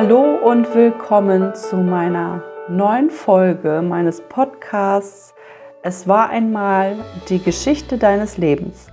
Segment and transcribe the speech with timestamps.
[0.00, 5.34] Hallo und willkommen zu meiner neuen Folge meines Podcasts
[5.82, 6.94] Es war einmal
[7.28, 8.86] die Geschichte deines Lebens.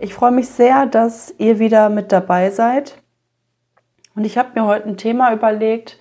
[0.00, 3.00] Ich freue mich sehr, dass ihr wieder mit dabei seid.
[4.16, 6.00] Und ich habe mir heute ein Thema überlegt,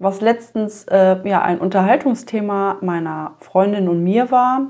[0.00, 4.62] was letztens äh, ja ein Unterhaltungsthema meiner Freundin und mir war.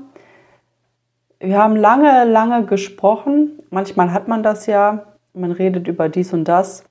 [1.39, 3.63] Wir haben lange, lange gesprochen.
[3.71, 5.15] Manchmal hat man das ja.
[5.33, 6.83] Man redet über dies und das.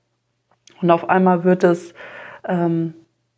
[0.81, 1.93] Und auf einmal wird es
[2.47, 2.93] ähm,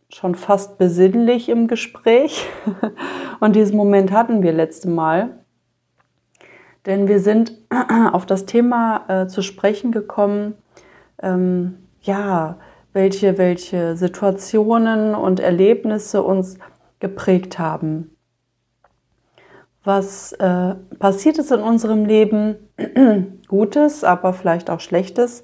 [0.09, 2.47] schon fast besinnlich im Gespräch.
[3.39, 5.39] Und diesen Moment hatten wir letzte Mal.
[6.85, 7.53] Denn wir sind
[8.13, 10.55] auf das Thema äh, zu sprechen gekommen,
[11.21, 12.57] ähm, ja,
[12.91, 16.59] welche, welche Situationen und Erlebnisse uns
[16.99, 18.15] geprägt haben.
[19.83, 22.55] Was äh, passiert ist in unserem Leben,
[23.47, 25.43] Gutes, aber vielleicht auch Schlechtes,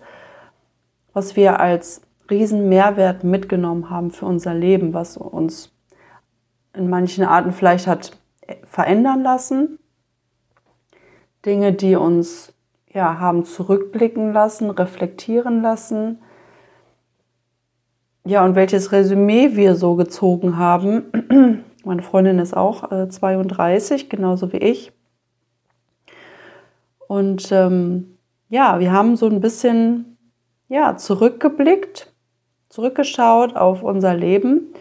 [1.13, 5.75] was wir als riesen Mehrwert mitgenommen haben für unser Leben, was uns
[6.73, 8.17] in manchen Arten vielleicht hat
[8.63, 9.80] verändern lassen.
[11.45, 12.53] Dinge, die uns
[12.93, 16.19] ja, haben zurückblicken lassen, reflektieren lassen.
[18.25, 21.63] Ja, und welches Resümee wir so gezogen haben.
[21.85, 24.91] Meine Freundin ist auch äh, 32, genauso wie ich.
[27.07, 28.17] Und ähm,
[28.49, 30.17] ja, wir haben so ein bisschen
[30.70, 32.14] ja, zurückgeblickt,
[32.70, 34.73] zurückgeschaut auf unser Leben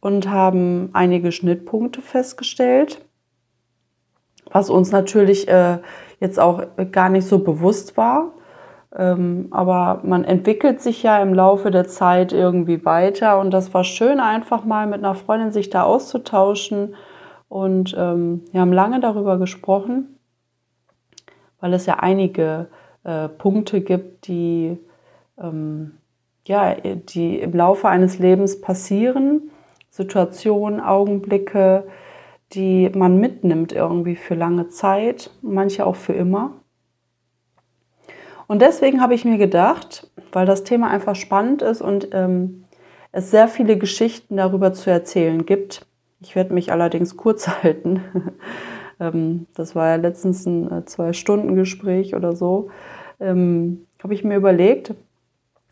[0.00, 3.04] und haben einige Schnittpunkte festgestellt,
[4.50, 5.78] was uns natürlich äh,
[6.18, 8.32] jetzt auch gar nicht so bewusst war.
[8.96, 13.84] Ähm, aber man entwickelt sich ja im Laufe der Zeit irgendwie weiter und das war
[13.84, 16.94] schön, einfach mal mit einer Freundin sich da auszutauschen.
[17.50, 20.18] Und ähm, wir haben lange darüber gesprochen,
[21.60, 22.68] weil es ja einige
[23.04, 24.78] äh, Punkte gibt, die
[25.42, 25.92] ähm,
[26.46, 29.50] ja, die im Laufe eines Lebens passieren,
[29.90, 31.84] Situationen, Augenblicke,
[32.52, 36.52] die man mitnimmt irgendwie für lange Zeit, manche auch für immer.
[38.46, 42.64] Und deswegen habe ich mir gedacht, weil das Thema einfach spannend ist und ähm,
[43.12, 45.86] es sehr viele Geschichten darüber zu erzählen gibt.
[46.20, 48.02] Ich werde mich allerdings kurz halten.
[49.00, 52.70] ähm, das war ja letztens ein äh, Zwei-Stunden-Gespräch oder so.
[53.20, 54.94] Ähm, habe ich mir überlegt,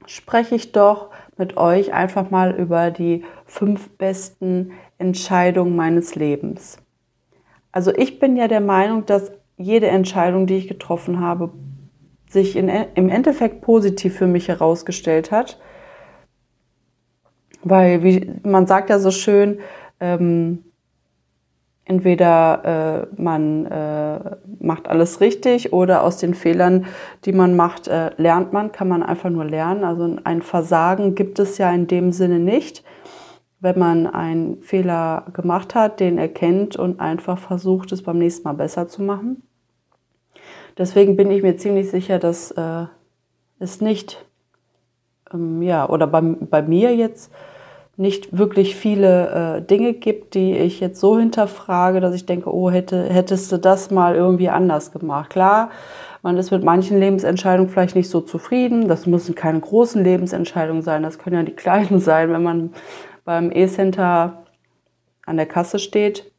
[0.07, 6.79] spreche ich doch mit euch einfach mal über die fünf besten Entscheidungen meines Lebens.
[7.73, 11.53] Also ich bin ja der Meinung, dass jede Entscheidung, die ich getroffen habe,
[12.29, 15.59] sich in, im Endeffekt positiv für mich herausgestellt hat.
[17.63, 19.59] Weil, wie man sagt ja so schön,
[20.01, 20.65] ähm,
[21.87, 26.87] entweder äh, man äh, macht alles richtig oder aus den Fehlern,
[27.25, 29.85] die man macht, äh, lernt man, kann man einfach nur lernen.
[29.85, 32.85] Also ein Versagen gibt es ja in dem Sinne nicht,
[33.61, 38.55] wenn man einen Fehler gemacht hat, den erkennt und einfach versucht, es beim nächsten Mal
[38.55, 39.43] besser zu machen.
[40.77, 42.87] Deswegen bin ich mir ziemlich sicher, dass äh,
[43.61, 44.27] es nicht,
[45.33, 47.33] ähm, ja, oder bei, bei mir jetzt
[47.97, 52.71] nicht wirklich viele äh, Dinge gibt, die ich jetzt so hinterfrage, dass ich denke, oh,
[52.71, 55.31] hätte, hättest du das mal irgendwie anders gemacht.
[55.31, 55.71] Klar,
[56.23, 58.89] man ist mit manchen Lebensentscheidungen vielleicht nicht so zufrieden.
[58.89, 62.71] Das müssen keine großen Lebensentscheidungen sein, das können ja die kleinen sein, wenn man
[63.25, 64.45] beim E-Center
[65.25, 66.31] an der Kasse steht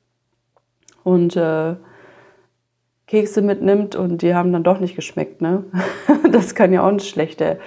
[1.03, 1.75] und äh,
[3.07, 5.41] Kekse mitnimmt und die haben dann doch nicht geschmeckt.
[5.41, 5.63] Ne?
[6.31, 7.57] Das kann ja auch eine schlechte,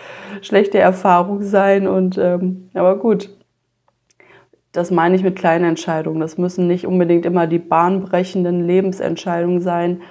[0.42, 1.88] schlechte Erfahrung sein.
[1.88, 3.30] Und ähm, aber gut,
[4.72, 6.20] das meine ich mit kleinen Entscheidungen.
[6.20, 10.02] Das müssen nicht unbedingt immer die bahnbrechenden Lebensentscheidungen sein,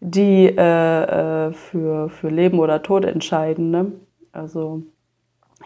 [0.00, 3.70] die äh, äh, für, für Leben oder Tod entscheiden.
[3.70, 3.92] Ne?
[4.32, 4.82] Also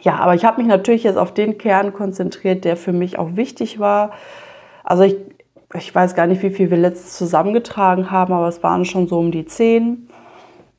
[0.00, 3.36] ja, aber ich habe mich natürlich jetzt auf den Kern konzentriert, der für mich auch
[3.36, 4.10] wichtig war.
[4.82, 5.16] Also ich,
[5.72, 9.18] ich weiß gar nicht, wie viel wir letztes zusammengetragen haben, aber es waren schon so
[9.18, 10.08] um die zehn.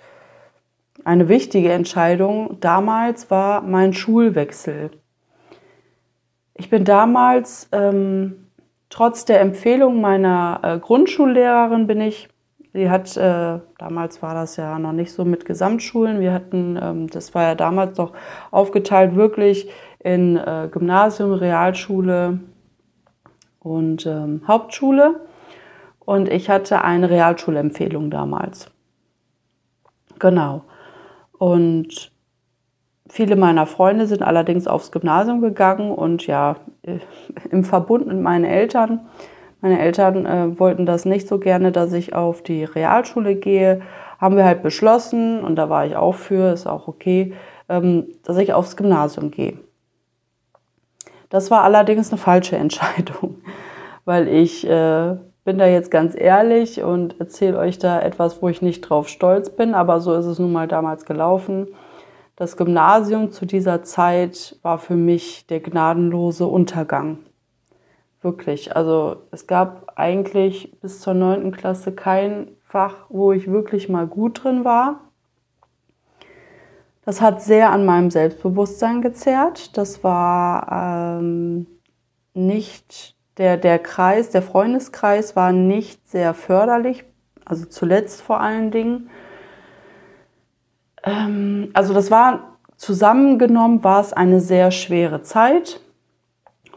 [1.03, 4.91] Eine wichtige Entscheidung damals war mein Schulwechsel.
[6.53, 8.47] Ich bin damals, ähm,
[8.89, 12.29] trotz der Empfehlung meiner äh, Grundschullehrerin, bin ich,
[12.73, 17.07] sie hat, äh, damals war das ja noch nicht so mit Gesamtschulen, wir hatten, ähm,
[17.07, 18.13] das war ja damals noch
[18.51, 19.69] aufgeteilt wirklich
[19.99, 22.39] in äh, Gymnasium, Realschule
[23.59, 25.19] und ähm, Hauptschule.
[26.05, 28.69] Und ich hatte eine Realschulempfehlung damals.
[30.19, 30.61] Genau.
[31.37, 32.11] Und
[33.09, 36.55] viele meiner Freunde sind allerdings aufs Gymnasium gegangen und ja,
[37.49, 39.01] im Verbund mit meinen Eltern.
[39.61, 43.81] Meine Eltern äh, wollten das nicht so gerne, dass ich auf die Realschule gehe.
[44.19, 47.33] Haben wir halt beschlossen, und da war ich auch für, ist auch okay,
[47.67, 49.57] ähm, dass ich aufs Gymnasium gehe.
[51.29, 53.37] Das war allerdings eine falsche Entscheidung,
[54.05, 58.61] weil ich äh, bin da jetzt ganz ehrlich und erzähle euch da etwas, wo ich
[58.61, 61.67] nicht drauf stolz bin, aber so ist es nun mal damals gelaufen.
[62.35, 67.19] Das Gymnasium zu dieser Zeit war für mich der gnadenlose Untergang.
[68.21, 68.75] Wirklich.
[68.75, 74.43] Also es gab eigentlich bis zur neunten Klasse kein Fach, wo ich wirklich mal gut
[74.43, 75.01] drin war.
[77.05, 79.77] Das hat sehr an meinem Selbstbewusstsein gezerrt.
[79.77, 81.67] Das war ähm,
[82.33, 87.03] nicht der, der Kreis, der Freundeskreis war nicht sehr förderlich,
[87.43, 89.09] also zuletzt vor allen Dingen.
[91.03, 95.81] Ähm, also das war zusammengenommen, war es eine sehr schwere Zeit,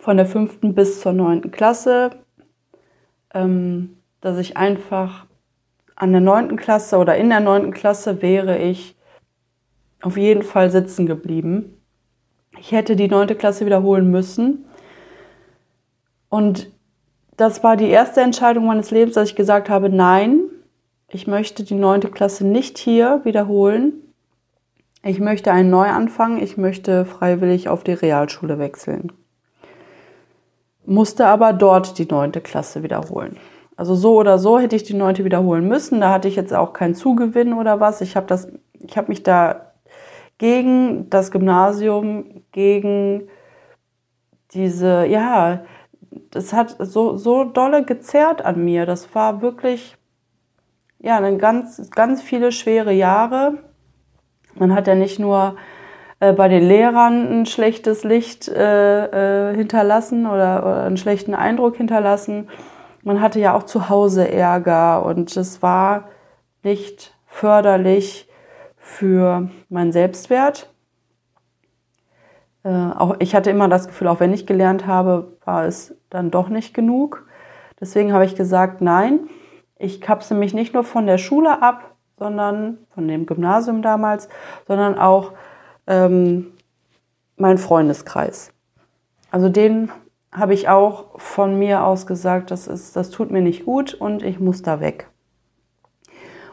[0.00, 2.10] von der fünften bis zur neunten Klasse,
[3.34, 5.26] ähm, dass ich einfach
[5.94, 8.96] an der neunten Klasse oder in der neunten Klasse wäre ich
[10.00, 11.82] auf jeden Fall sitzen geblieben.
[12.58, 14.67] Ich hätte die neunte Klasse wiederholen müssen.
[16.28, 16.70] Und
[17.36, 20.40] das war die erste Entscheidung meines Lebens, dass ich gesagt habe, nein,
[21.08, 23.94] ich möchte die neunte Klasse nicht hier wiederholen.
[25.02, 29.12] Ich möchte einen Neuanfang, ich möchte freiwillig auf die Realschule wechseln.
[30.84, 33.36] Musste aber dort die neunte Klasse wiederholen.
[33.76, 36.00] Also so oder so hätte ich die neunte wiederholen müssen.
[36.00, 38.00] Da hatte ich jetzt auch keinen Zugewinn oder was.
[38.00, 39.72] Ich habe das, ich habe mich da
[40.38, 43.28] gegen das Gymnasium, gegen
[44.52, 45.62] diese, ja,
[46.30, 48.86] das hat so, so dolle gezerrt an mir.
[48.86, 49.96] Das war wirklich,
[50.98, 53.58] ja, ganz, ganz viele schwere Jahre.
[54.54, 55.56] Man hat ja nicht nur
[56.20, 61.76] äh, bei den Lehrern ein schlechtes Licht äh, äh, hinterlassen oder, oder einen schlechten Eindruck
[61.76, 62.48] hinterlassen.
[63.02, 66.08] Man hatte ja auch zu Hause Ärger und es war
[66.62, 68.28] nicht förderlich
[68.76, 70.72] für meinen Selbstwert.
[72.64, 76.30] Äh, auch ich hatte immer das Gefühl, auch wenn ich gelernt habe, war es dann
[76.30, 77.26] doch nicht genug.
[77.80, 79.28] Deswegen habe ich gesagt, nein,
[79.78, 84.28] ich kapse mich nicht nur von der Schule ab, sondern von dem Gymnasium damals,
[84.66, 85.32] sondern auch
[85.86, 86.52] ähm,
[87.36, 88.52] mein Freundeskreis.
[89.30, 89.90] Also den
[90.32, 94.22] habe ich auch von mir aus gesagt, das, ist, das tut mir nicht gut und
[94.22, 95.08] ich muss da weg.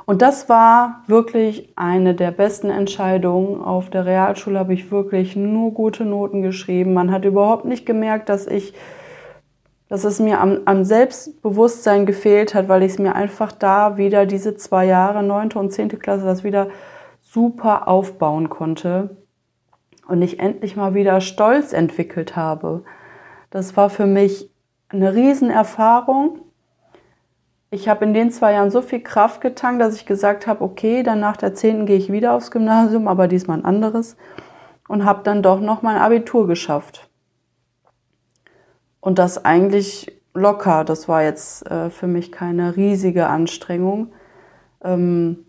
[0.05, 3.62] Und das war wirklich eine der besten Entscheidungen.
[3.62, 6.93] Auf der Realschule habe ich wirklich nur gute Noten geschrieben.
[6.93, 8.75] Man hat überhaupt nicht gemerkt, dass ich,
[10.04, 14.25] dass es mir am, am Selbstbewusstsein gefehlt hat, weil ich es mir einfach da wieder
[14.25, 16.70] diese zwei Jahre, neunte und zehnte Klasse, das wieder
[17.22, 19.18] super aufbauen konnte
[20.08, 22.84] und ich endlich mal wieder Stolz entwickelt habe.
[23.50, 24.52] Das war für mich
[24.90, 26.46] eine Riesenerfahrung
[27.75, 31.04] ich habe in den zwei Jahren so viel Kraft getankt, dass ich gesagt habe, okay,
[31.04, 31.86] dann nach der 10.
[31.86, 34.16] gehe ich wieder aufs Gymnasium, aber diesmal ein anderes.
[34.88, 37.10] Und habe dann doch noch mein Abitur geschafft.
[39.05, 40.83] Und das eigentlich locker.
[40.83, 44.13] Das war jetzt äh, für mich keine riesige Anstrengung.
[44.83, 45.45] Ähm,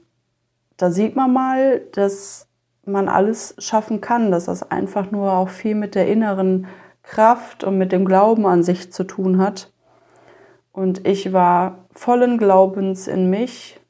[0.77, 2.49] da sieht man mal, dass
[2.85, 6.67] man alles schaffen kann, dass das einfach nur auch viel mit der inneren
[7.03, 9.73] Kraft und mit dem Glauben an sich zu tun hat.
[10.71, 13.81] Und ich war vollen Glaubens in mich,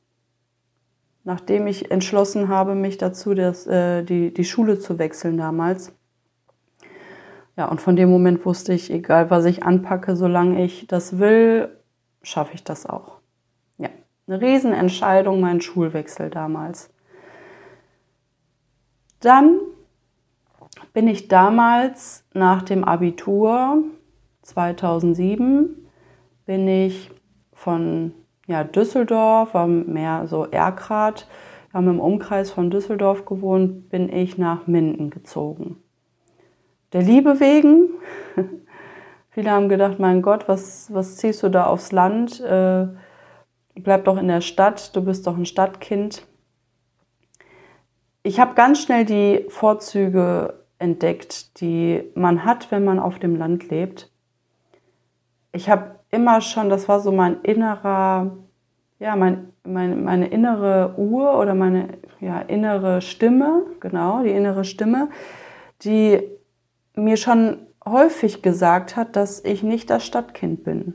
[1.25, 5.93] nachdem ich entschlossen habe, mich dazu, das, äh, die, die Schule zu wechseln damals.
[7.57, 11.71] Ja, und von dem Moment wusste ich, egal was ich anpacke, solange ich das will,
[12.23, 13.19] schaffe ich das auch.
[13.79, 13.89] Ja,
[14.27, 16.91] eine Riesenentscheidung, mein Schulwechsel damals.
[19.21, 19.59] Dann
[20.93, 23.83] bin ich damals nach dem Abitur
[24.43, 25.89] 2007
[26.45, 27.11] bin ich
[27.53, 28.13] von
[28.47, 31.27] ja, Düsseldorf, war mehr so Erkrath,
[31.71, 35.83] wir haben im Umkreis von Düsseldorf gewohnt, bin ich nach Minden gezogen.
[36.97, 37.91] Der Liebe wegen.
[39.29, 42.41] Viele haben gedacht, mein Gott, was, was ziehst du da aufs Land?
[42.41, 42.87] Äh,
[43.75, 46.27] bleib doch in der Stadt, du bist doch ein Stadtkind.
[48.23, 53.69] Ich habe ganz schnell die Vorzüge entdeckt, die man hat, wenn man auf dem Land
[53.69, 54.11] lebt.
[55.53, 58.39] Ich habe immer schon, das war so mein innerer,
[59.01, 61.89] ja, mein, mein, meine innere Uhr oder meine
[62.21, 65.11] ja, innere Stimme, genau, die innere Stimme,
[65.83, 66.36] die
[66.97, 70.95] mir schon häufig gesagt hat, dass ich nicht das Stadtkind bin.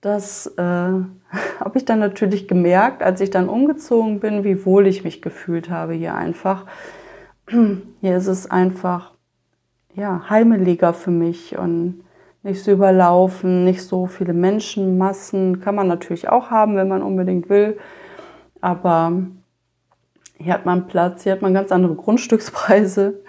[0.00, 5.04] Das äh, habe ich dann natürlich gemerkt, als ich dann umgezogen bin, wie wohl ich
[5.04, 6.66] mich gefühlt habe hier einfach.
[8.00, 9.12] Hier ist es einfach
[9.94, 12.04] ja, heimeliger für mich und
[12.42, 15.60] nicht so überlaufen, nicht so viele Menschenmassen.
[15.60, 17.78] Kann man natürlich auch haben, wenn man unbedingt will.
[18.60, 19.12] Aber
[20.36, 23.22] hier hat man Platz, hier hat man ganz andere Grundstückspreise.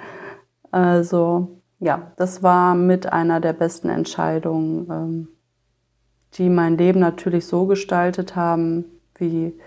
[0.75, 5.27] Also ja, das war mit einer der besten Entscheidungen, ähm,
[6.33, 8.83] die mein Leben natürlich so gestaltet haben,
[9.17, 9.57] wie,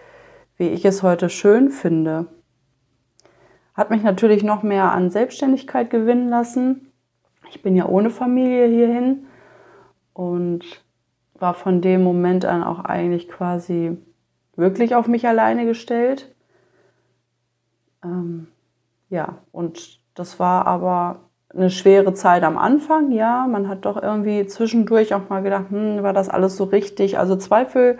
[0.58, 2.26] wie ich es heute schön finde.
[3.72, 6.92] Hat mich natürlich noch mehr an Selbstständigkeit gewinnen lassen.
[7.48, 9.28] Ich bin ja ohne Familie hierhin
[10.12, 10.84] und
[11.38, 13.96] war von dem Moment an auch eigentlich quasi
[14.56, 16.34] wirklich auf mich alleine gestellt.
[18.04, 18.48] Ähm,
[19.08, 21.20] ja, und das war aber
[21.54, 23.46] eine schwere Zeit am Anfang, ja.
[23.46, 27.18] Man hat doch irgendwie zwischendurch auch mal gedacht, hm, war das alles so richtig?
[27.18, 27.98] Also Zweifel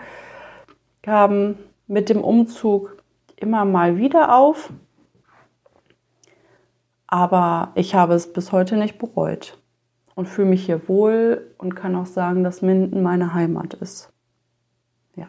[1.01, 1.57] kamen
[1.87, 3.01] mit dem Umzug
[3.35, 4.71] immer mal wieder auf.
[7.07, 9.57] Aber ich habe es bis heute nicht bereut
[10.13, 14.11] und fühle mich hier wohl und kann auch sagen, dass Minden meine Heimat ist.
[15.15, 15.27] Ja.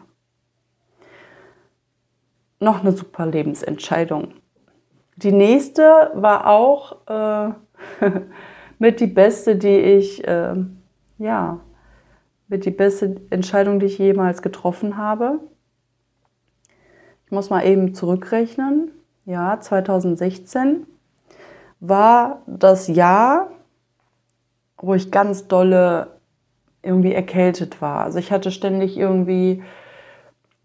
[2.59, 4.33] Noch eine super Lebensentscheidung.
[5.21, 7.53] Die nächste war auch äh,
[8.79, 10.55] mit die beste, die ich, äh,
[11.19, 11.59] ja,
[12.47, 15.39] mit die beste Entscheidung, die ich jemals getroffen habe.
[17.25, 18.91] Ich muss mal eben zurückrechnen.
[19.25, 20.87] Ja, 2016
[21.79, 23.51] war das Jahr,
[24.77, 26.19] wo ich ganz dolle
[26.81, 28.03] irgendwie erkältet war.
[28.03, 29.63] Also ich hatte ständig irgendwie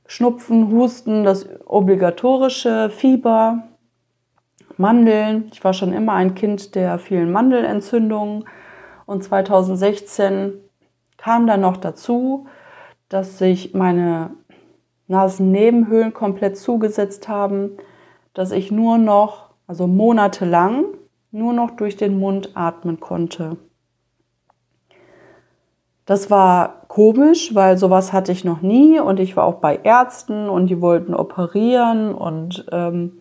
[0.07, 3.65] Schnupfen, Husten, das obligatorische Fieber,
[4.79, 5.49] Mandeln.
[5.53, 8.45] Ich war schon immer ein Kind der vielen Mandelentzündungen
[9.07, 10.55] und 2016
[11.17, 12.47] kam dann noch dazu,
[13.09, 14.31] dass sich meine
[15.09, 17.73] Nasennebenhöhlen komplett zugesetzt haben,
[18.35, 20.87] dass ich nur noch, also monatelang,
[21.31, 23.57] nur noch durch den Mund atmen konnte.
[26.05, 30.49] Das war komisch, weil sowas hatte ich noch nie und ich war auch bei Ärzten
[30.49, 33.21] und die wollten operieren und ähm,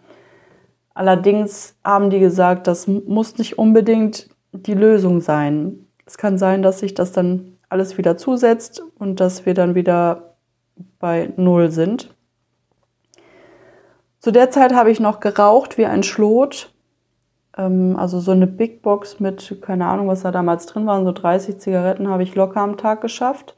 [0.95, 5.85] allerdings haben die gesagt, das muss nicht unbedingt die Lösung sein.
[6.07, 10.35] Es kann sein, dass sich das dann alles wieder zusetzt und dass wir dann wieder
[10.97, 12.15] bei Null sind.
[14.19, 16.73] Zu der Zeit habe ich noch geraucht wie ein Schlot
[17.57, 21.11] ähm, also so eine Big Box mit, keine Ahnung, was da damals drin waren, so
[21.11, 23.55] 30 Zigaretten habe ich locker am Tag geschafft.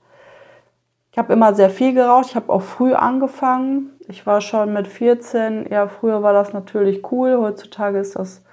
[1.17, 2.27] Ich habe immer sehr viel geraucht.
[2.27, 3.89] Ich habe auch früh angefangen.
[4.07, 5.65] Ich war schon mit 14.
[5.71, 7.39] Ja, früher war das natürlich cool.
[7.39, 8.43] Heutzutage ist das,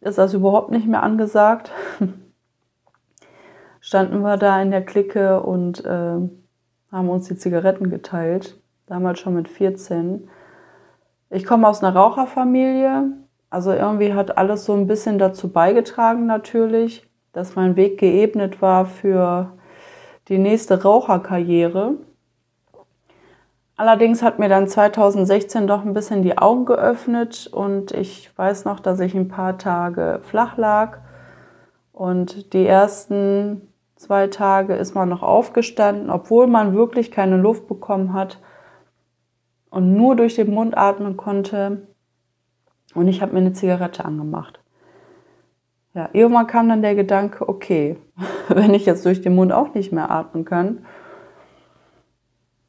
[0.00, 1.72] ist das überhaupt nicht mehr angesagt.
[3.80, 8.62] Standen wir da in der Clique und äh, haben uns die Zigaretten geteilt.
[8.86, 10.30] Damals schon mit 14.
[11.30, 13.10] Ich komme aus einer Raucherfamilie.
[13.50, 18.86] Also irgendwie hat alles so ein bisschen dazu beigetragen natürlich, dass mein Weg geebnet war
[18.86, 19.55] für
[20.28, 21.94] die nächste Raucherkarriere.
[23.76, 28.80] Allerdings hat mir dann 2016 doch ein bisschen die Augen geöffnet und ich weiß noch,
[28.80, 30.98] dass ich ein paar Tage flach lag
[31.92, 38.12] und die ersten zwei Tage ist man noch aufgestanden, obwohl man wirklich keine Luft bekommen
[38.12, 38.38] hat
[39.70, 41.86] und nur durch den Mund atmen konnte.
[42.94, 44.60] Und ich habe mir eine Zigarette angemacht.
[45.96, 47.96] Ja, irgendwann kam dann der Gedanke, okay,
[48.48, 50.84] wenn ich jetzt durch den Mund auch nicht mehr atmen kann,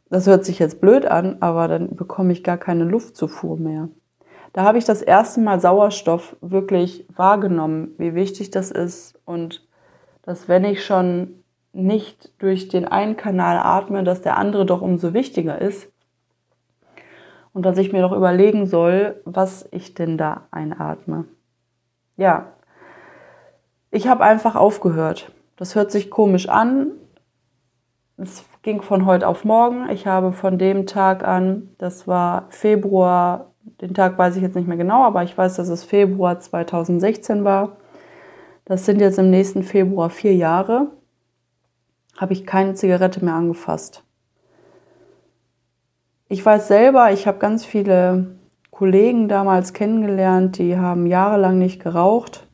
[0.09, 3.89] das hört sich jetzt blöd an, aber dann bekomme ich gar keine Luftzufuhr mehr.
[4.53, 9.67] Da habe ich das erste Mal Sauerstoff wirklich wahrgenommen, wie wichtig das ist und
[10.21, 11.43] dass wenn ich schon
[11.73, 15.91] nicht durch den einen Kanal atme, dass der andere doch umso wichtiger ist
[17.51, 21.25] und dass ich mir doch überlegen soll, was ich denn da einatme.
[22.15, 22.53] Ja,
[23.91, 25.31] ich habe einfach aufgehört.
[25.55, 26.91] Das hört sich komisch an.
[28.17, 29.89] Es ging von heute auf morgen.
[29.89, 33.51] Ich habe von dem Tag an, das war Februar,
[33.81, 37.43] den Tag weiß ich jetzt nicht mehr genau, aber ich weiß, dass es Februar 2016
[37.43, 37.77] war.
[38.65, 40.87] Das sind jetzt im nächsten Februar vier Jahre.
[42.17, 44.03] Habe ich keine Zigarette mehr angefasst.
[46.27, 48.35] Ich weiß selber, ich habe ganz viele
[48.71, 52.46] Kollegen damals kennengelernt, die haben jahrelang nicht geraucht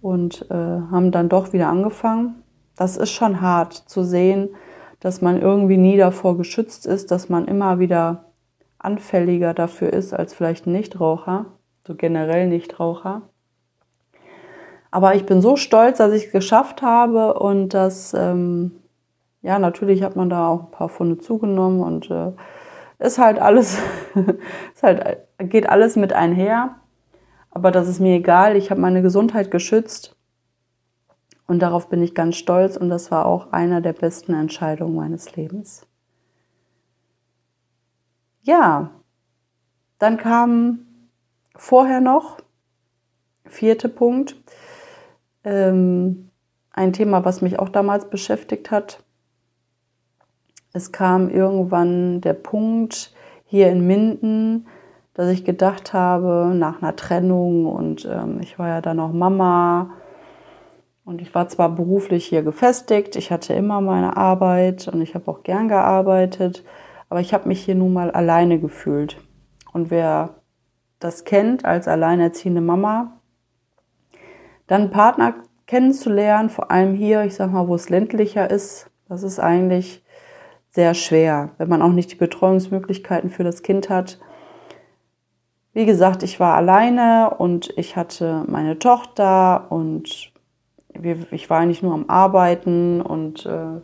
[0.00, 2.42] und äh, haben dann doch wieder angefangen.
[2.76, 4.50] Das ist schon hart zu sehen,
[5.00, 8.24] dass man irgendwie nie davor geschützt ist, dass man immer wieder
[8.78, 11.46] anfälliger dafür ist als vielleicht ein Nichtraucher,
[11.86, 13.22] so generell Nichtraucher.
[14.90, 18.72] Aber ich bin so stolz, dass ich es geschafft habe und dass, ähm,
[19.42, 22.32] ja, natürlich hat man da auch ein paar Funde zugenommen und äh,
[22.98, 23.78] ist halt alles,
[24.74, 26.76] ist halt, geht alles mit einher.
[27.50, 28.56] Aber das ist mir egal.
[28.56, 30.16] Ich habe meine Gesundheit geschützt
[31.46, 35.34] und darauf bin ich ganz stolz und das war auch einer der besten Entscheidungen meines
[35.34, 35.86] Lebens.
[38.42, 38.90] Ja,
[39.98, 40.86] dann kam
[41.56, 42.38] vorher noch,
[43.44, 44.36] vierte Punkt,
[45.44, 46.30] ähm,
[46.70, 49.02] ein Thema, was mich auch damals beschäftigt hat.
[50.72, 53.12] Es kam irgendwann der Punkt
[53.44, 54.68] hier in Minden,
[55.14, 59.90] dass ich gedacht habe, nach einer Trennung und ähm, ich war ja dann auch Mama
[61.04, 65.30] und ich war zwar beruflich hier gefestigt, ich hatte immer meine Arbeit und ich habe
[65.30, 66.64] auch gern gearbeitet,
[67.08, 69.18] aber ich habe mich hier nun mal alleine gefühlt.
[69.72, 70.36] Und wer
[71.00, 73.20] das kennt als alleinerziehende Mama,
[74.66, 75.34] dann einen Partner
[75.66, 80.04] kennenzulernen, vor allem hier, ich sag mal, wo es ländlicher ist, das ist eigentlich
[80.68, 84.20] sehr schwer, wenn man auch nicht die Betreuungsmöglichkeiten für das Kind hat.
[85.72, 90.32] Wie gesagt, ich war alleine und ich hatte meine Tochter und
[91.30, 93.80] ich war eigentlich nur am Arbeiten und äh,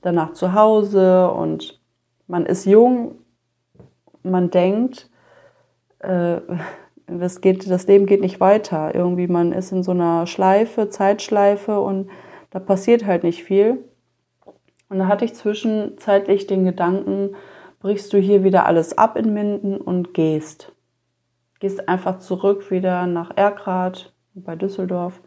[0.00, 1.80] danach zu Hause und
[2.26, 3.16] man ist jung,
[4.24, 5.08] man denkt,
[6.00, 6.40] äh,
[7.06, 8.92] das, geht, das Leben geht nicht weiter.
[8.92, 12.10] Irgendwie, man ist in so einer Schleife, Zeitschleife und
[12.50, 13.84] da passiert halt nicht viel.
[14.88, 17.36] Und da hatte ich zwischenzeitlich den Gedanken,
[17.78, 20.73] brichst du hier wieder alles ab in Minden und gehst.
[21.64, 25.22] Gehst einfach zurück wieder nach Erkrath bei Düsseldorf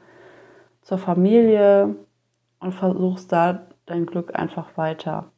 [0.84, 1.96] zur Familie
[2.60, 5.32] und versuchst da dein Glück einfach weiter.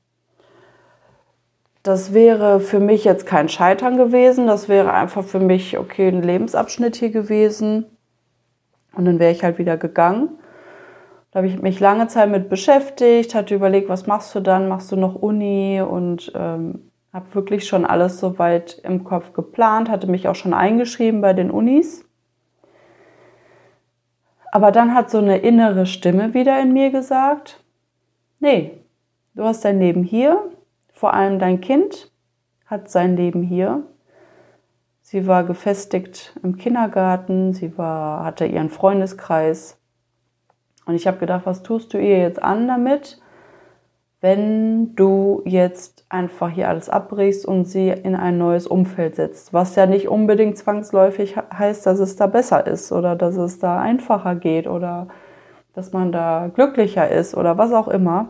[1.84, 4.46] Das wäre für mich jetzt kein Scheitern gewesen.
[4.46, 7.86] Das wäre einfach für mich, okay, ein Lebensabschnitt hier gewesen.
[8.92, 10.38] Und dann wäre ich halt wieder gegangen.
[11.32, 14.68] Da habe ich mich lange Zeit mit beschäftigt, hatte überlegt, was machst du dann?
[14.68, 15.82] Machst du noch Uni?
[15.82, 21.22] Und ähm, habe wirklich schon alles soweit im Kopf geplant, hatte mich auch schon eingeschrieben
[21.22, 22.06] bei den Unis.
[24.52, 27.64] Aber dann hat so eine innere Stimme wieder in mir gesagt,
[28.40, 28.80] nee,
[29.36, 30.52] du hast dein Leben hier,
[30.92, 32.12] vor allem dein Kind
[32.66, 33.84] hat sein Leben hier.
[35.02, 39.80] Sie war gefestigt im Kindergarten, sie war, hatte ihren Freundeskreis.
[40.86, 43.20] Und ich habe gedacht, was tust du ihr jetzt an damit,
[44.22, 49.54] wenn du jetzt einfach hier alles abbrichst und sie in ein neues Umfeld setzt?
[49.54, 53.80] Was ja nicht unbedingt zwangsläufig heißt, dass es da besser ist oder dass es da
[53.80, 55.08] einfacher geht oder
[55.74, 58.30] dass man da glücklicher ist oder was auch immer.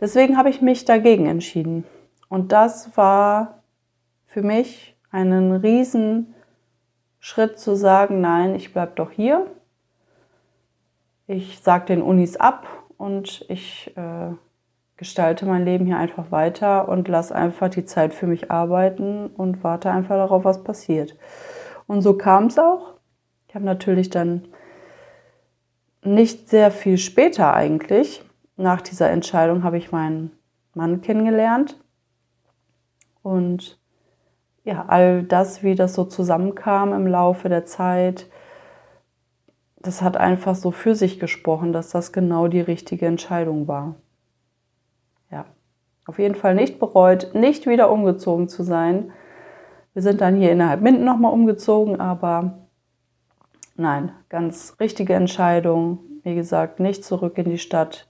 [0.00, 1.84] Deswegen habe ich mich dagegen entschieden.
[2.28, 3.62] Und das war
[4.26, 6.34] für mich einen riesen
[7.18, 9.46] Schritt zu sagen, nein, ich bleibe doch hier.
[11.26, 14.32] Ich sage den Unis ab und ich äh,
[14.98, 19.64] gestalte mein Leben hier einfach weiter und lasse einfach die Zeit für mich arbeiten und
[19.64, 21.16] warte einfach darauf, was passiert.
[21.86, 22.94] Und so kam es auch.
[23.48, 24.48] Ich habe natürlich dann
[26.04, 28.22] nicht sehr viel später eigentlich
[28.58, 30.32] nach dieser Entscheidung habe ich meinen
[30.74, 31.78] Mann kennengelernt.
[33.22, 33.78] Und
[34.64, 38.26] ja, all das, wie das so zusammenkam im Laufe der Zeit,
[39.76, 43.94] das hat einfach so für sich gesprochen, dass das genau die richtige Entscheidung war.
[45.30, 45.44] Ja,
[46.06, 49.12] auf jeden Fall nicht bereut, nicht wieder umgezogen zu sein.
[49.92, 52.58] Wir sind dann hier innerhalb Minden nochmal umgezogen, aber
[53.76, 55.98] nein, ganz richtige Entscheidung.
[56.22, 58.06] Wie gesagt, nicht zurück in die Stadt,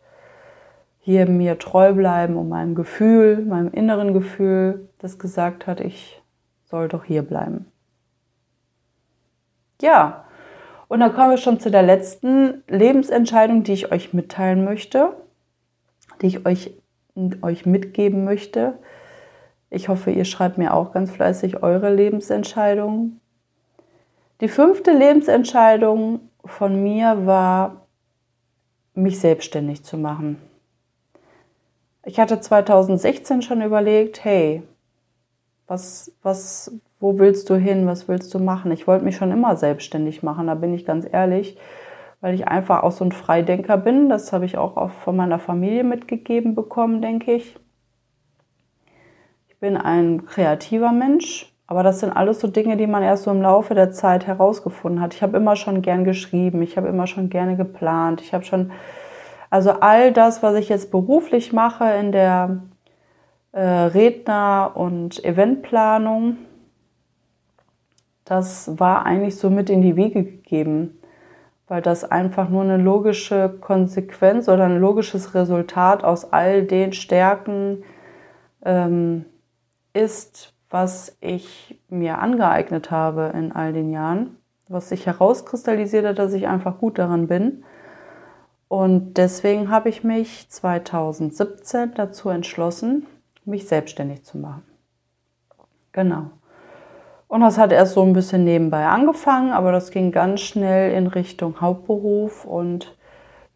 [0.98, 6.22] hier mir treu bleiben und meinem Gefühl, meinem inneren Gefühl, das gesagt hat, ich
[6.64, 7.66] soll doch hier bleiben.
[9.80, 10.24] Ja,
[10.88, 15.14] und dann kommen wir schon zu der letzten Lebensentscheidung, die ich euch mitteilen möchte,
[16.20, 16.77] die ich euch,
[17.42, 18.78] euch mitgeben möchte.
[19.70, 23.20] Ich hoffe, ihr schreibt mir auch ganz fleißig eure Lebensentscheidungen.
[24.40, 27.86] Die fünfte Lebensentscheidung von mir war,
[28.94, 30.40] mich selbstständig zu machen.
[32.04, 34.62] Ich hatte 2016 schon überlegt, hey,
[35.66, 37.86] was, was, wo willst du hin?
[37.86, 38.72] Was willst du machen?
[38.72, 41.58] Ich wollte mich schon immer selbstständig machen, da bin ich ganz ehrlich,
[42.20, 44.08] weil ich einfach auch so ein Freidenker bin.
[44.08, 47.56] Das habe ich auch von meiner Familie mitgegeben bekommen, denke ich.
[49.48, 53.30] Ich bin ein kreativer Mensch, aber das sind alles so Dinge, die man erst so
[53.30, 55.14] im Laufe der Zeit herausgefunden hat.
[55.14, 58.70] Ich habe immer schon gern geschrieben, ich habe immer schon gerne geplant, ich habe schon,
[59.50, 62.62] also all das, was ich jetzt beruflich mache in der
[63.52, 66.36] äh, Redner- und Eventplanung,
[68.24, 71.00] das war eigentlich so mit in die Wiege gegeben,
[71.68, 77.84] weil das einfach nur eine logische Konsequenz oder ein logisches Resultat aus all den Stärken
[78.64, 79.26] ähm,
[79.92, 84.36] ist, was ich mir angeeignet habe in all den Jahren,
[84.68, 87.64] was sich herauskristallisiert hat, dass ich einfach gut daran bin.
[88.68, 93.06] Und deswegen habe ich mich 2017 dazu entschlossen,
[93.44, 94.62] mich selbstständig zu machen.
[95.92, 96.30] Genau.
[97.28, 101.06] Und das hat erst so ein bisschen nebenbei angefangen, aber das ging ganz schnell in
[101.06, 102.96] Richtung Hauptberuf und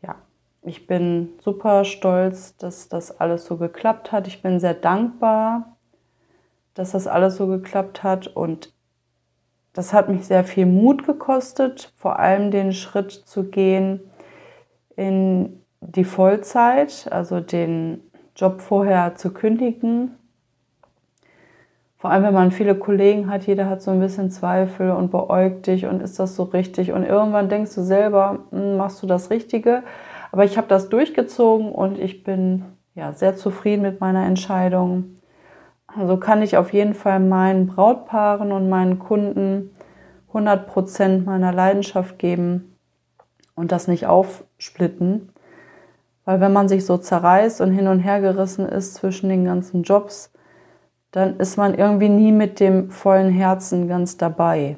[0.02, 0.16] ja,
[0.62, 4.26] ich bin super stolz, dass das alles so geklappt hat.
[4.26, 5.78] Ich bin sehr dankbar,
[6.74, 8.74] dass das alles so geklappt hat und
[9.72, 14.00] das hat mich sehr viel Mut gekostet, vor allem den Schritt zu gehen
[14.96, 18.02] in die Vollzeit, also den
[18.36, 20.18] Job vorher zu kündigen.
[22.02, 25.68] Vor allem, wenn man viele Kollegen hat, jeder hat so ein bisschen Zweifel und beäugt
[25.68, 26.90] dich und ist das so richtig?
[26.90, 29.84] Und irgendwann denkst du selber, hm, machst du das Richtige?
[30.32, 32.64] Aber ich habe das durchgezogen und ich bin
[32.96, 35.14] ja sehr zufrieden mit meiner Entscheidung.
[35.86, 39.70] Also kann ich auf jeden Fall meinen Brautpaaren und meinen Kunden
[40.26, 42.76] 100 Prozent meiner Leidenschaft geben
[43.54, 45.30] und das nicht aufsplitten,
[46.24, 49.84] weil wenn man sich so zerreißt und hin und her gerissen ist zwischen den ganzen
[49.84, 50.31] Jobs,
[51.12, 54.76] dann ist man irgendwie nie mit dem vollen Herzen ganz dabei.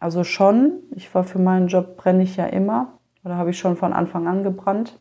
[0.00, 3.76] Also schon, ich war für meinen Job brenne ich ja immer oder habe ich schon
[3.76, 5.00] von Anfang an gebrannt.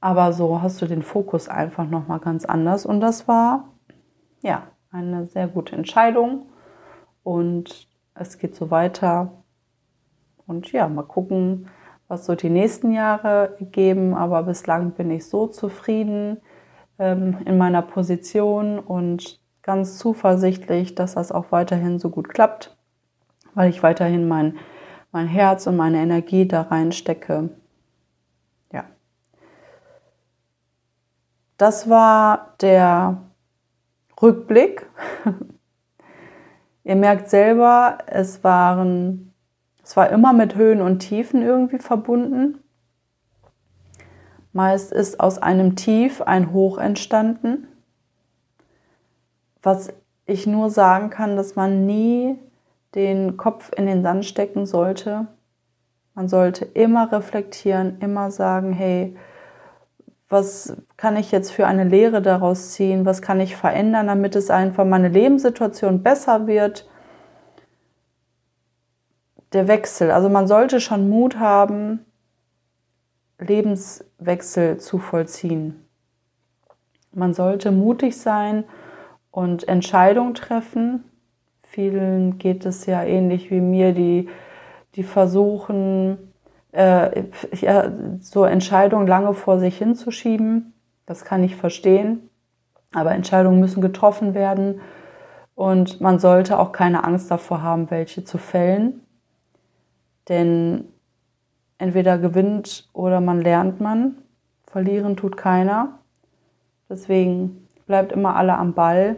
[0.00, 3.68] Aber so hast du den Fokus einfach noch mal ganz anders und das war
[4.42, 6.46] ja eine sehr gute Entscheidung
[7.22, 9.32] und es geht so weiter.
[10.46, 11.68] Und ja, mal gucken,
[12.08, 14.14] was so die nächsten Jahre geben.
[14.14, 16.38] Aber bislang bin ich so zufrieden
[17.02, 22.76] ähm, in meiner Position und ganz zuversichtlich, dass das auch weiterhin so gut klappt,
[23.54, 24.58] weil ich weiterhin mein,
[25.10, 27.50] mein Herz und meine Energie da reinstecke.
[28.72, 28.84] Ja.
[31.56, 33.22] Das war der
[34.20, 34.86] Rückblick.
[36.84, 39.32] Ihr merkt selber, es waren
[39.82, 42.61] es war immer mit Höhen und Tiefen irgendwie verbunden.
[44.52, 47.68] Meist ist aus einem Tief ein Hoch entstanden.
[49.62, 49.92] Was
[50.26, 52.38] ich nur sagen kann, dass man nie
[52.94, 55.26] den Kopf in den Sand stecken sollte.
[56.14, 59.16] Man sollte immer reflektieren, immer sagen, hey,
[60.28, 63.06] was kann ich jetzt für eine Lehre daraus ziehen?
[63.06, 66.86] Was kann ich verändern, damit es einfach meine Lebenssituation besser wird?
[69.52, 70.10] der Wechsel.
[70.10, 72.04] Also man sollte schon Mut haben,
[73.42, 75.86] Lebenswechsel zu vollziehen.
[77.12, 78.64] Man sollte mutig sein
[79.30, 81.04] und Entscheidungen treffen.
[81.62, 84.28] Vielen geht es ja ähnlich wie mir, die,
[84.94, 86.32] die versuchen,
[86.72, 87.24] äh,
[87.60, 90.72] ja, so Entscheidungen lange vor sich hinzuschieben.
[91.06, 92.30] Das kann ich verstehen.
[92.94, 94.80] Aber Entscheidungen müssen getroffen werden.
[95.54, 99.00] Und man sollte auch keine Angst davor haben, welche zu fällen.
[100.28, 100.84] Denn
[101.82, 104.14] entweder gewinnt oder man lernt man.
[104.66, 105.98] Verlieren tut keiner.
[106.88, 109.16] Deswegen bleibt immer alle am Ball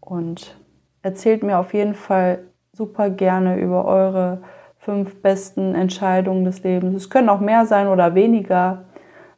[0.00, 0.56] und
[1.02, 2.40] erzählt mir auf jeden Fall
[2.72, 4.42] super gerne über eure
[4.78, 6.96] fünf besten Entscheidungen des Lebens.
[6.96, 8.86] Es können auch mehr sein oder weniger.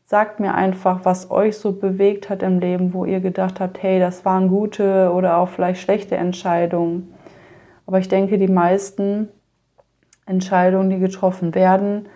[0.04, 4.00] Sagt mir einfach, was euch so bewegt hat im Leben, wo ihr gedacht habt, hey,
[4.00, 7.14] das waren gute oder auch vielleicht schlechte Entscheidungen.
[7.86, 9.28] Aber ich denke, die meisten
[10.26, 12.08] Entscheidungen, die getroffen werden,